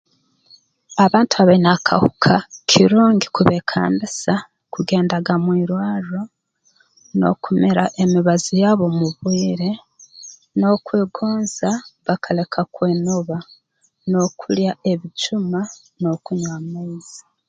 [1.05, 2.33] Abantu abaine akahuka
[2.69, 4.33] kirungi kubeekambisa
[4.73, 6.21] kugendaga mu irwarro
[7.17, 9.69] n'okumira emibazi yabo mu bwire
[10.57, 11.69] n'okwegonza
[12.05, 13.37] bakaleka kwenoba
[14.09, 15.59] n'okulya ebijuma
[16.01, 17.19] n'okunywa amaizi